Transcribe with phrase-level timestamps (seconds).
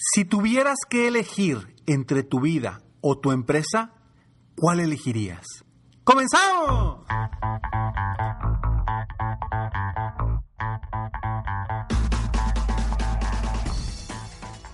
[0.00, 3.94] Si tuvieras que elegir entre tu vida o tu empresa,
[4.54, 5.44] ¿cuál elegirías?
[6.04, 7.00] ¡Comenzamos!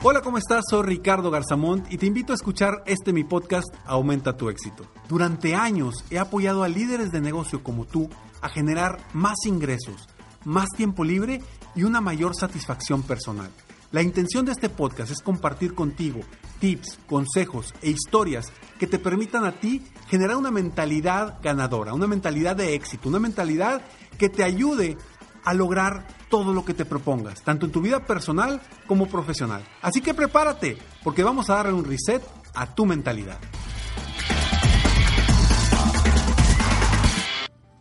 [0.02, 0.64] Hola, ¿cómo estás?
[0.68, 4.84] Soy Ricardo Garzamont y te invito a escuchar este mi podcast Aumenta tu éxito.
[5.08, 8.10] Durante años he apoyado a líderes de negocio como tú
[8.42, 10.06] a generar más ingresos,
[10.44, 11.40] más tiempo libre
[11.74, 13.50] y una mayor satisfacción personal.
[13.92, 16.20] La intención de este podcast es compartir contigo
[16.58, 22.56] tips, consejos e historias que te permitan a ti generar una mentalidad ganadora, una mentalidad
[22.56, 23.82] de éxito, una mentalidad
[24.18, 24.96] que te ayude
[25.44, 29.64] a lograr todo lo que te propongas, tanto en tu vida personal como profesional.
[29.82, 32.22] Así que prepárate, porque vamos a darle un reset
[32.54, 33.38] a tu mentalidad.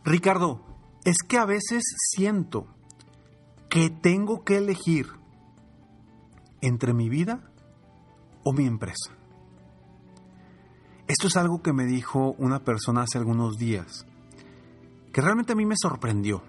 [0.04, 0.62] Ricardo,
[1.06, 2.68] es que a veces siento
[3.70, 5.08] que tengo que elegir
[6.64, 7.42] entre mi vida
[8.44, 9.12] o mi empresa.
[11.08, 14.06] Esto es algo que me dijo una persona hace algunos días,
[15.12, 16.42] que realmente a mí me sorprendió,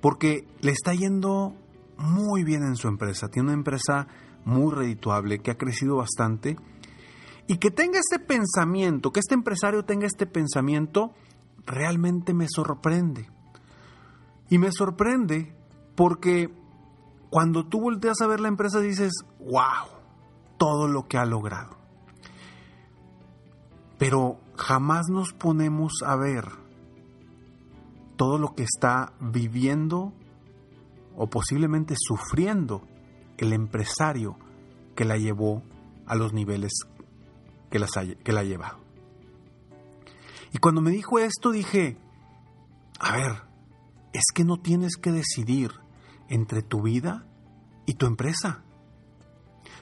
[0.00, 1.54] porque le está yendo
[1.96, 4.08] muy bien en su empresa, tiene una empresa
[4.44, 6.56] muy redituable, que ha crecido bastante,
[7.46, 11.12] y que tenga este pensamiento, que este empresario tenga este pensamiento,
[11.64, 13.30] realmente me sorprende.
[14.50, 15.54] Y me sorprende
[15.94, 16.50] porque
[17.34, 19.88] cuando tú volteas a ver la empresa dices, wow,
[20.56, 21.76] todo lo que ha logrado.
[23.98, 26.44] Pero jamás nos ponemos a ver
[28.14, 30.12] todo lo que está viviendo
[31.16, 32.86] o posiblemente sufriendo
[33.36, 34.38] el empresario
[34.94, 35.64] que la llevó
[36.06, 36.70] a los niveles
[37.68, 37.84] que,
[38.22, 38.78] que la ha llevado.
[40.52, 41.96] Y cuando me dijo esto dije,
[43.00, 43.42] a ver,
[44.12, 45.83] es que no tienes que decidir
[46.28, 47.26] entre tu vida
[47.86, 48.62] y tu empresa.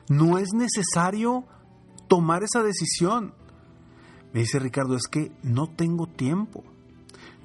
[0.09, 1.45] No es necesario
[2.09, 3.35] tomar esa decisión.
[4.33, 6.65] Me dice Ricardo, es que no tengo tiempo.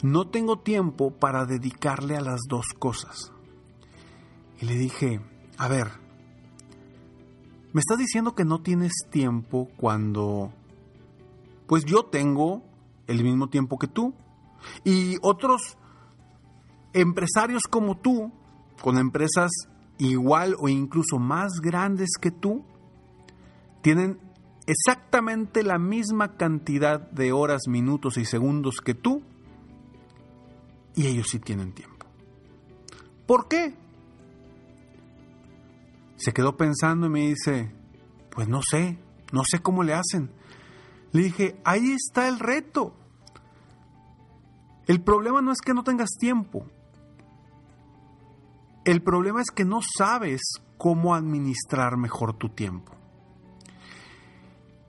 [0.03, 3.31] No tengo tiempo para dedicarle a las dos cosas.
[4.59, 5.21] Y le dije,
[5.57, 5.87] a ver,
[7.73, 10.51] me estás diciendo que no tienes tiempo cuando,
[11.67, 12.63] pues yo tengo
[13.07, 14.13] el mismo tiempo que tú.
[14.83, 15.77] Y otros
[16.93, 18.31] empresarios como tú
[18.81, 19.51] con empresas
[19.97, 22.63] igual o incluso más grandes que tú,
[23.81, 24.19] tienen
[24.65, 29.23] exactamente la misma cantidad de horas, minutos y segundos que tú,
[30.95, 32.05] y ellos sí tienen tiempo.
[33.25, 33.75] ¿Por qué?
[36.15, 37.71] Se quedó pensando y me dice,
[38.31, 38.97] pues no sé,
[39.31, 40.31] no sé cómo le hacen.
[41.11, 42.95] Le dije, ahí está el reto.
[44.87, 46.65] El problema no es que no tengas tiempo,
[48.87, 50.41] el problema es que no sabes
[50.77, 52.93] cómo administrar mejor tu tiempo.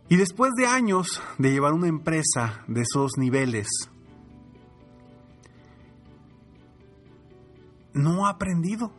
[0.08, 3.66] Y después de años de llevar una empresa de esos niveles,
[7.92, 8.92] no ha aprendido.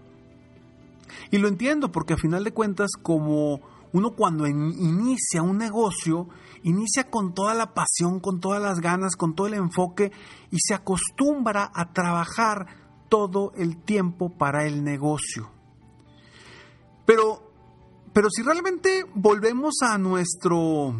[1.31, 3.61] Y lo entiendo porque a final de cuentas, como
[3.93, 6.27] uno cuando inicia un negocio,
[6.63, 10.11] inicia con toda la pasión, con todas las ganas, con todo el enfoque
[10.51, 15.51] y se acostumbra a trabajar todo el tiempo para el negocio.
[17.05, 17.51] Pero,
[18.13, 20.95] pero si realmente volvemos a nuestro,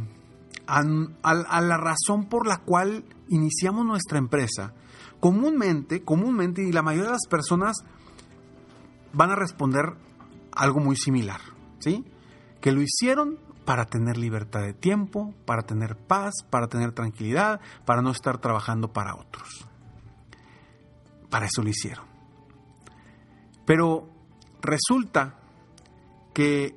[0.65, 4.73] a, la razón por la cual iniciamos nuestra empresa,
[5.19, 7.77] comúnmente, comúnmente, y la mayoría de las personas
[9.13, 9.95] van a responder
[10.51, 11.41] algo muy similar,
[11.79, 12.03] ¿sí?
[12.59, 18.01] Que lo hicieron para tener libertad de tiempo, para tener paz, para tener tranquilidad, para
[18.01, 19.68] no estar trabajando para otros.
[21.29, 22.05] Para eso lo hicieron.
[23.65, 24.07] Pero
[24.61, 25.35] resulta
[26.33, 26.75] que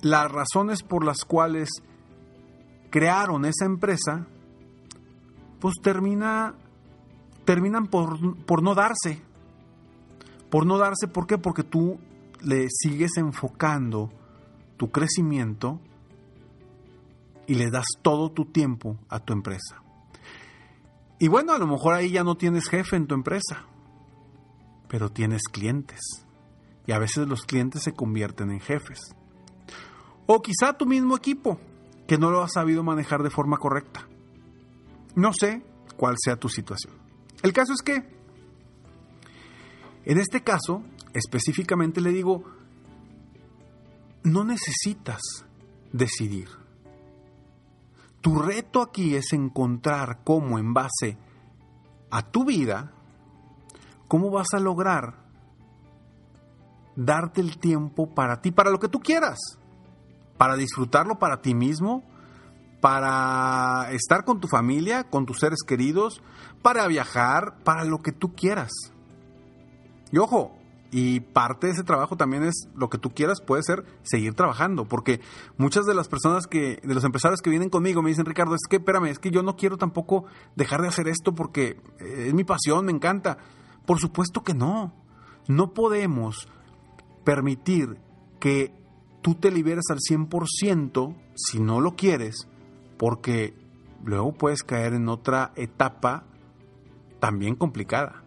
[0.00, 1.68] las razones por las cuales
[2.90, 4.26] crearon esa empresa,
[5.60, 6.54] pues termina,
[7.44, 9.22] terminan por, por no darse.
[10.50, 11.36] Por no darse, ¿por qué?
[11.36, 11.98] Porque tú
[12.42, 14.10] le sigues enfocando
[14.76, 15.80] tu crecimiento
[17.46, 19.82] y le das todo tu tiempo a tu empresa.
[21.18, 23.64] Y bueno, a lo mejor ahí ya no tienes jefe en tu empresa,
[24.88, 26.00] pero tienes clientes.
[26.86, 29.00] Y a veces los clientes se convierten en jefes.
[30.26, 31.58] O quizá tu mismo equipo,
[32.06, 34.08] que no lo has sabido manejar de forma correcta.
[35.14, 35.62] No sé
[35.96, 36.94] cuál sea tu situación.
[37.42, 38.04] El caso es que,
[40.04, 40.82] en este caso,
[41.12, 42.44] específicamente le digo,
[44.22, 45.20] no necesitas
[45.92, 46.48] decidir.
[48.28, 51.16] Tu reto aquí es encontrar cómo en base
[52.10, 52.92] a tu vida,
[54.06, 55.14] cómo vas a lograr
[56.94, 59.38] darte el tiempo para ti, para lo que tú quieras.
[60.36, 62.04] para disfrutarlo para ti mismo,
[62.82, 66.22] para estar con tu familia, con tus seres queridos,
[66.60, 68.70] para viajar, para lo que tú quieras.
[70.12, 70.57] Y ojo,
[70.90, 74.86] y parte de ese trabajo también es lo que tú quieras, puede ser seguir trabajando,
[74.86, 75.20] porque
[75.58, 78.62] muchas de las personas que, de los empresarios que vienen conmigo me dicen, Ricardo, es
[78.68, 80.24] que espérame, es que yo no quiero tampoco
[80.56, 83.38] dejar de hacer esto porque eh, es mi pasión, me encanta.
[83.84, 84.94] Por supuesto que no.
[85.46, 86.48] No podemos
[87.24, 87.98] permitir
[88.40, 88.74] que
[89.22, 92.48] tú te liberes al 100% si no lo quieres,
[92.98, 93.54] porque
[94.04, 96.24] luego puedes caer en otra etapa
[97.20, 98.22] también complicada.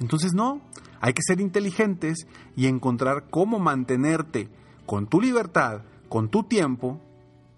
[0.00, 0.60] Entonces no,
[1.02, 4.48] hay que ser inteligentes y encontrar cómo mantenerte
[4.86, 7.00] con tu libertad, con tu tiempo,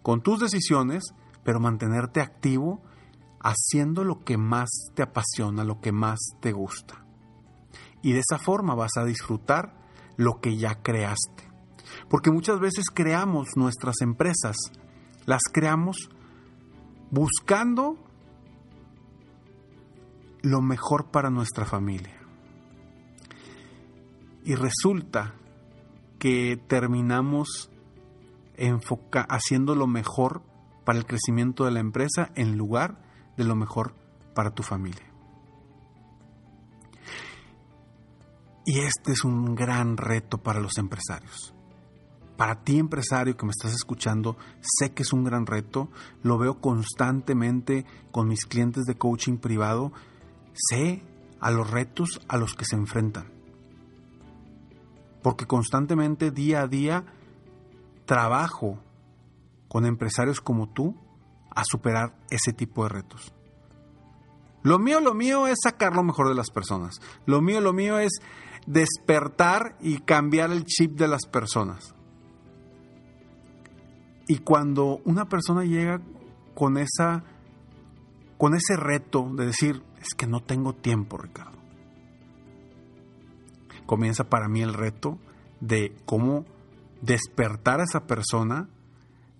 [0.02, 1.05] con tus decisiones,
[1.44, 2.81] pero mantenerte activo
[3.41, 7.05] haciendo lo que más te apasiona, lo que más te gusta.
[8.00, 9.75] Y de esa forma vas a disfrutar
[10.17, 11.47] lo que ya creaste.
[12.08, 14.56] Porque muchas veces creamos nuestras empresas,
[15.26, 16.08] las creamos
[17.11, 17.99] buscando
[20.40, 22.24] lo mejor para nuestra familia.
[24.44, 25.35] Y resulta
[26.19, 27.70] que terminamos
[29.29, 30.43] haciendo lo mejor
[30.85, 33.02] para el crecimiento de la empresa en lugar
[33.37, 33.94] de lo mejor
[34.35, 35.05] para tu familia.
[38.67, 41.55] Y este es un gran reto para los empresarios.
[42.37, 45.88] Para ti empresario que me estás escuchando, sé que es un gran reto,
[46.23, 49.93] lo veo constantemente con mis clientes de coaching privado,
[50.52, 51.02] sé
[51.40, 53.34] a los retos a los que se enfrentan
[55.25, 57.06] porque constantemente, día a día,
[58.05, 58.79] trabajo
[59.69, 60.94] con empresarios como tú
[61.50, 63.32] a superar ese tipo de retos.
[64.62, 67.00] Lo mío, lo mío es sacar lo mejor de las personas.
[67.25, 68.12] Lo mío, lo mío es
[68.67, 71.94] despertar y cambiar el chip de las personas.
[74.29, 76.03] Y cuando una persona llega
[76.55, 77.25] con esa
[78.37, 81.54] con ese reto de decir, es que no tengo tiempo, Ricardo
[83.87, 85.19] comienza para mí el reto
[85.61, 86.45] de cómo
[87.01, 88.69] despertar a esa persona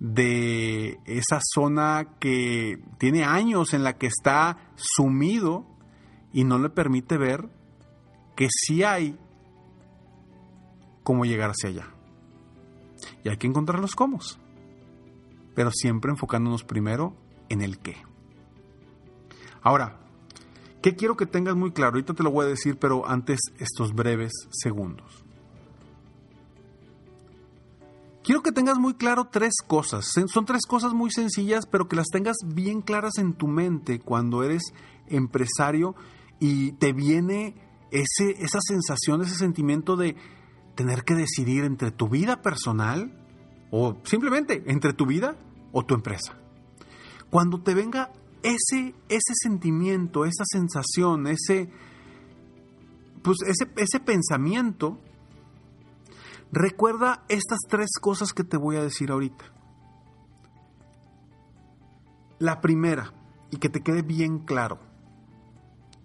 [0.01, 5.65] de esa zona que tiene años en la que está sumido
[6.33, 7.49] y no le permite ver
[8.37, 9.19] que sí hay
[11.03, 11.95] cómo llegar hacia allá.
[13.23, 14.19] Y hay que encontrar los cómo,
[15.55, 17.15] pero siempre enfocándonos primero
[17.49, 17.97] en el qué.
[19.63, 20.04] Ahora,
[20.85, 21.93] ¿Qué quiero que tengas muy claro?
[21.93, 25.25] Ahorita te lo voy a decir, pero antes estos breves segundos.
[28.23, 30.05] Quiero que tengas muy claro tres cosas.
[30.27, 34.43] Son tres cosas muy sencillas, pero que las tengas bien claras en tu mente cuando
[34.43, 34.75] eres
[35.07, 35.95] empresario
[36.39, 37.55] y te viene
[37.91, 40.17] ese, esa sensación, ese sentimiento de
[40.75, 43.27] tener que decidir entre tu vida personal
[43.71, 45.39] o simplemente entre tu vida
[45.73, 46.37] o tu empresa.
[47.31, 48.13] Cuando te venga
[48.45, 51.71] ese, ese sentimiento, esa sensación, ese,
[53.23, 55.01] pues ese, ese pensamiento,
[56.53, 59.47] recuerda estas tres cosas que te voy a decir ahorita.
[62.39, 63.15] La primera,
[63.51, 64.79] y que te quede bien claro,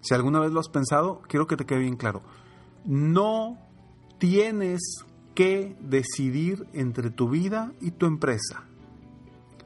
[0.00, 2.22] si alguna vez lo has pensado, quiero que te quede bien claro,
[2.86, 3.58] no
[4.18, 5.04] tienes
[5.34, 8.64] que decidir entre tu vida y tu empresa.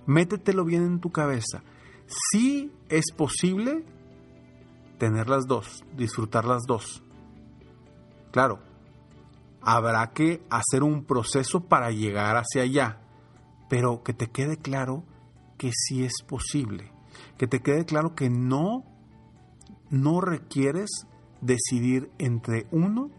[0.06, 1.62] Métetelo bien en tu cabeza
[2.06, 3.84] sí es posible
[4.98, 7.02] tener las dos, disfrutar las dos.
[8.30, 8.60] Claro,
[9.60, 13.00] habrá que hacer un proceso para llegar hacia allá,
[13.68, 15.04] pero que te quede claro
[15.58, 16.92] que sí es posible,
[17.38, 18.84] que te quede claro que no,
[19.90, 20.90] no requieres
[21.40, 23.10] decidir entre uno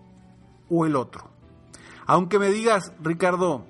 [0.70, 1.30] o el otro.
[2.08, 3.66] Aunque me digas, Ricardo,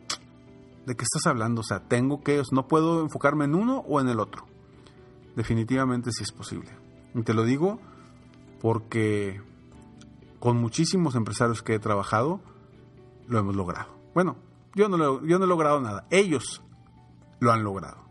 [0.86, 1.62] ¿de qué estás hablando?
[1.62, 4.55] O sea, tengo que, no puedo enfocarme en uno o en el otro
[5.36, 6.70] definitivamente sí es posible.
[7.14, 7.80] Y te lo digo
[8.62, 9.42] porque
[10.40, 12.40] con muchísimos empresarios que he trabajado,
[13.28, 13.96] lo hemos logrado.
[14.14, 14.38] Bueno,
[14.76, 16.62] yo no, yo no he logrado nada, ellos
[17.40, 18.06] lo han logrado.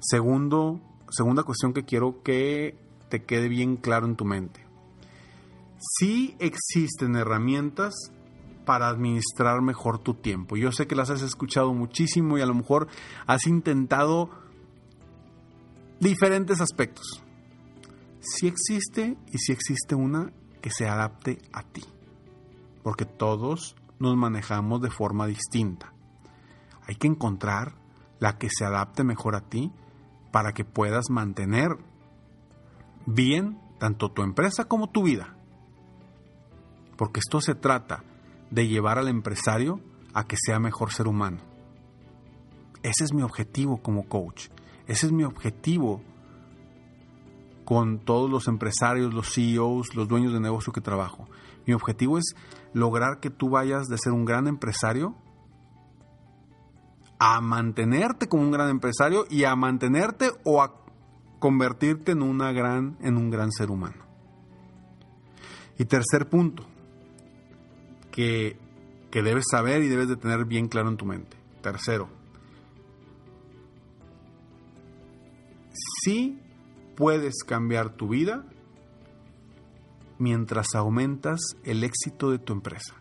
[0.00, 0.80] Segundo,
[1.10, 2.78] segunda cuestión que quiero que
[3.08, 4.64] te quede bien claro en tu mente.
[5.78, 7.94] Sí existen herramientas
[8.64, 10.56] para administrar mejor tu tiempo.
[10.56, 12.88] Yo sé que las has escuchado muchísimo y a lo mejor
[13.26, 14.30] has intentado
[16.00, 17.22] diferentes aspectos.
[18.20, 21.84] Si existe y si existe una que se adapte a ti,
[22.82, 25.92] porque todos nos manejamos de forma distinta.
[26.86, 27.74] Hay que encontrar
[28.18, 29.72] la que se adapte mejor a ti
[30.32, 31.68] para que puedas mantener
[33.06, 35.36] bien tanto tu empresa como tu vida.
[36.96, 38.04] Porque esto se trata
[38.50, 39.80] de llevar al empresario
[40.12, 41.38] a que sea mejor ser humano.
[42.82, 44.48] Ese es mi objetivo como coach.
[44.86, 46.02] Ese es mi objetivo
[47.64, 51.28] con todos los empresarios, los CEOs, los dueños de negocio que trabajo.
[51.66, 52.34] Mi objetivo es
[52.72, 55.14] lograr que tú vayas de ser un gran empresario
[57.18, 60.74] a mantenerte como un gran empresario y a mantenerte o a
[61.38, 64.04] convertirte en, una gran, en un gran ser humano.
[65.78, 66.66] Y tercer punto,
[68.10, 68.58] que,
[69.10, 71.36] que debes saber y debes de tener bien claro en tu mente.
[71.62, 72.08] Tercero,
[76.04, 76.38] sí
[76.96, 78.44] puedes cambiar tu vida
[80.18, 82.94] mientras aumentas el éxito de tu empresa.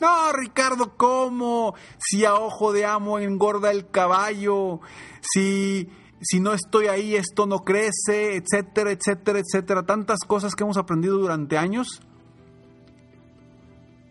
[0.00, 1.74] No, Ricardo, ¿cómo?
[1.98, 4.80] Si a ojo de amo engorda el caballo,
[5.20, 5.88] si,
[6.20, 9.84] si no estoy ahí esto no crece, etcétera, etcétera, etcétera.
[9.84, 12.02] Tantas cosas que hemos aprendido durante años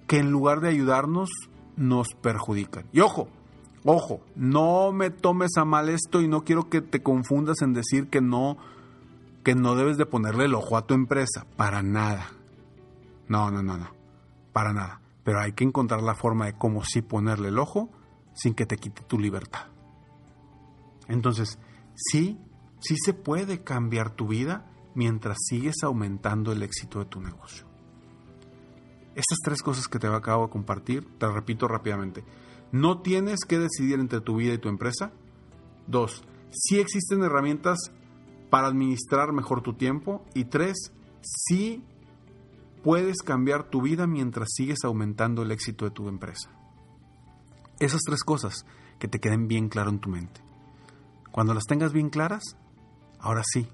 [0.07, 1.29] que en lugar de ayudarnos
[1.75, 2.87] nos perjudican.
[2.91, 3.27] Y ojo,
[3.85, 8.09] ojo, no me tomes a mal esto y no quiero que te confundas en decir
[8.09, 8.57] que no
[9.43, 12.31] que no debes de ponerle el ojo a tu empresa, para nada.
[13.27, 13.91] No, no, no, no.
[14.51, 17.89] Para nada pero hay que encontrar la forma de cómo sí ponerle el ojo
[18.35, 19.65] sin que te quite tu libertad.
[21.07, 21.57] Entonces,
[21.95, 22.39] sí,
[22.79, 27.65] sí se puede cambiar tu vida mientras sigues aumentando el éxito de tu negocio.
[29.15, 32.23] Estas tres cosas que te acabo de compartir, te repito rápidamente.
[32.71, 35.11] No tienes que decidir entre tu vida y tu empresa.
[35.87, 37.91] Dos, sí existen herramientas
[38.49, 40.25] para administrar mejor tu tiempo.
[40.33, 40.91] Y tres,
[41.21, 41.83] sí
[42.83, 46.51] puedes cambiar tu vida mientras sigues aumentando el éxito de tu empresa.
[47.79, 48.65] Esas tres cosas
[48.99, 50.41] que te queden bien claro en tu mente.
[51.31, 52.43] Cuando las tengas bien claras,
[53.19, 53.67] ahora sí,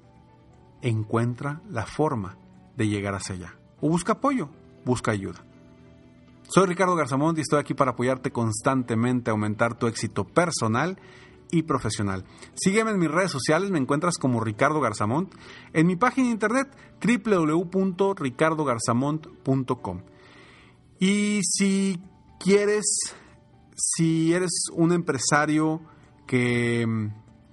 [0.81, 2.37] encuentra la forma
[2.75, 3.55] de llegar hacia allá.
[3.81, 4.49] O busca apoyo,
[4.85, 5.43] busca ayuda.
[6.53, 10.99] Soy Ricardo Garzamont y estoy aquí para apoyarte constantemente a aumentar tu éxito personal
[11.49, 12.25] y profesional.
[12.55, 15.33] Sígueme en mis redes sociales, me encuentras como Ricardo Garzamont,
[15.71, 16.67] en mi página de internet
[17.01, 20.01] www.ricardogarzamont.com.
[20.99, 22.01] Y si
[22.37, 23.15] quieres,
[23.73, 25.79] si eres un empresario
[26.27, 26.85] que,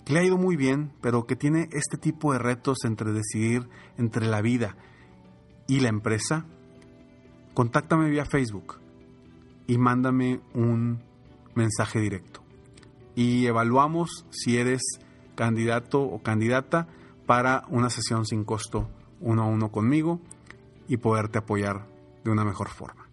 [0.04, 3.68] que le ha ido muy bien, pero que tiene este tipo de retos entre decidir
[3.96, 4.76] entre la vida
[5.68, 6.46] y la empresa,
[7.54, 8.87] contáctame vía Facebook
[9.68, 11.00] y mándame un
[11.54, 12.42] mensaje directo
[13.18, 14.80] y evaluamos si eres
[15.34, 16.86] candidato o candidata
[17.26, 20.20] para una sesión sin costo uno a uno conmigo
[20.86, 21.88] y poderte apoyar
[22.22, 23.08] de una mejor forma.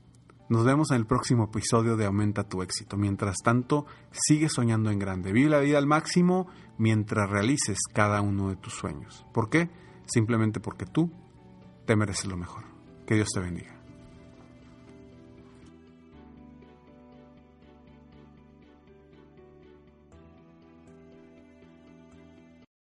[0.47, 2.97] Nos vemos en el próximo episodio de Aumenta tu éxito.
[2.97, 5.31] Mientras tanto, sigue soñando en grande.
[5.31, 6.45] Vive la vida al máximo
[6.77, 9.25] mientras realices cada uno de tus sueños.
[9.33, 9.71] ¿Por qué?
[10.05, 11.11] Simplemente porque tú
[11.87, 12.63] te mereces lo mejor.
[13.07, 13.74] Que Dios te bendiga.